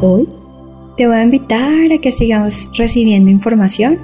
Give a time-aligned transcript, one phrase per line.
[0.00, 0.28] Hoy
[0.96, 3.98] te voy a invitar a que sigamos recibiendo información,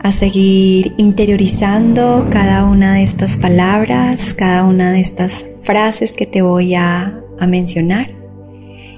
[0.00, 6.40] a seguir interiorizando cada una de estas palabras, cada una de estas frases que te
[6.40, 8.10] voy a, mencionar.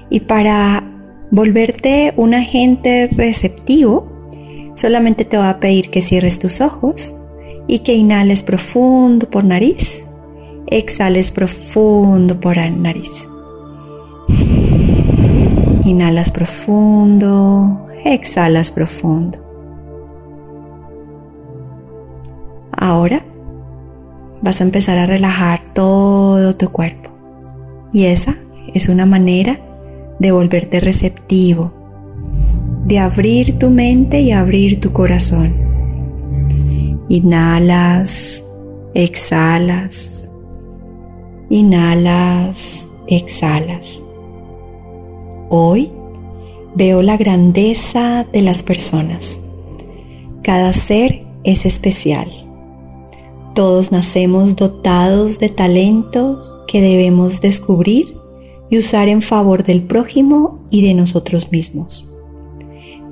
[0.09, 0.83] Y para
[1.31, 4.07] volverte un agente receptivo,
[4.73, 7.13] solamente te voy a pedir que cierres tus ojos
[7.67, 10.07] y que inhales profundo por nariz,
[10.67, 13.27] exhales profundo por nariz.
[15.83, 19.39] Inhalas profundo, exhalas profundo.
[22.71, 23.23] Ahora
[24.41, 27.09] vas a empezar a relajar todo tu cuerpo.
[27.91, 28.35] Y esa
[28.73, 29.59] es una manera
[30.19, 31.73] de volverte receptivo,
[32.85, 35.55] de abrir tu mente y abrir tu corazón.
[37.09, 38.43] Inhalas,
[38.93, 40.29] exhalas,
[41.49, 44.03] inhalas, exhalas.
[45.53, 45.91] Hoy
[46.75, 49.41] veo la grandeza de las personas.
[50.43, 52.29] Cada ser es especial.
[53.53, 58.15] Todos nacemos dotados de talentos que debemos descubrir
[58.69, 62.09] y usar en favor del prójimo y de nosotros mismos.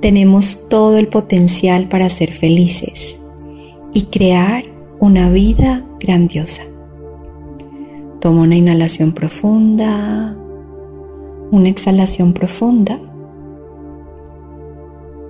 [0.00, 3.20] Tenemos todo el potencial para ser felices
[3.92, 4.64] y crear
[4.98, 6.62] una vida grandiosa.
[8.18, 10.38] Toma una inhalación profunda
[11.50, 12.98] una exhalación profunda.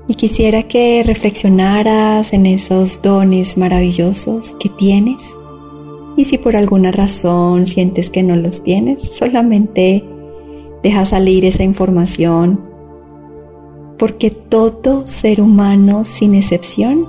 [0.08, 5.22] Y quisiera que reflexionaras en esos dones maravillosos que tienes.
[6.16, 10.04] Y si por alguna razón sientes que no los tienes, solamente
[10.82, 12.60] deja salir esa información.
[13.98, 17.08] Porque todo ser humano, sin excepción,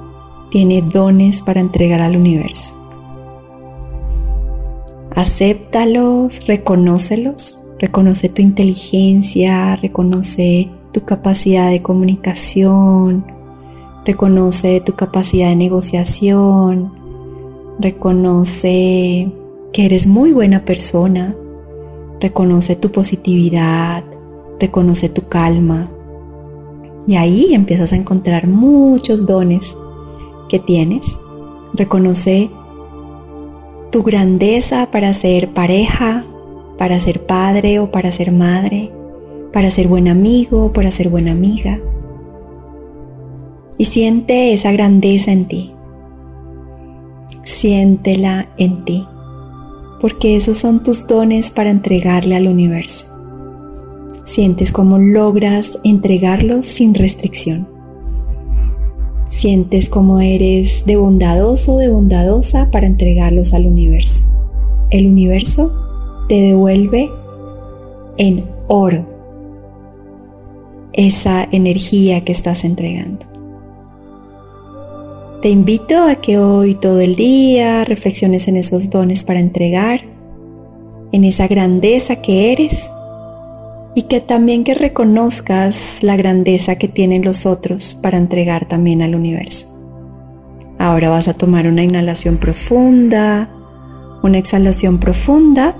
[0.51, 2.77] tiene dones para entregar al universo.
[5.15, 13.25] Acéptalos, reconócelos Reconoce tu inteligencia, reconoce tu capacidad de comunicación,
[14.05, 16.93] reconoce tu capacidad de negociación,
[17.79, 19.33] reconoce
[19.73, 21.35] que eres muy buena persona,
[22.19, 24.03] reconoce tu positividad,
[24.59, 25.89] reconoce tu calma.
[27.07, 29.75] Y ahí empiezas a encontrar muchos dones
[30.49, 31.17] que tienes.
[31.73, 32.51] Reconoce
[33.91, 36.27] tu grandeza para ser pareja,
[36.77, 38.91] para ser padre o para ser madre,
[39.51, 41.79] para ser buen amigo o para ser buena amiga.
[43.77, 45.71] Y siente esa grandeza en ti.
[47.43, 49.05] Siéntela en ti,
[49.99, 53.07] porque esos son tus dones para entregarle al universo.
[54.25, 57.67] Sientes cómo logras entregarlos sin restricción.
[59.27, 64.29] Sientes cómo eres de bondadoso de bondadosa para entregarlos al universo.
[64.89, 65.80] El universo
[66.27, 67.09] te devuelve
[68.17, 69.05] en oro
[70.93, 73.25] esa energía que estás entregando.
[75.41, 80.01] Te invito a que hoy todo el día reflexiones en esos dones para entregar,
[81.11, 82.89] en esa grandeza que eres
[83.95, 89.15] y que también que reconozcas la grandeza que tienen los otros para entregar también al
[89.15, 89.67] universo.
[90.77, 93.49] Ahora vas a tomar una inhalación profunda,
[94.23, 95.75] una exhalación profunda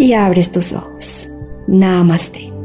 [0.00, 1.28] y abres tus ojos.
[1.66, 2.59] Namaste.